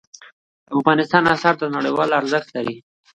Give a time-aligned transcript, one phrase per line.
[0.67, 2.75] د افغانستان آثار نړیوال ارزښت لري.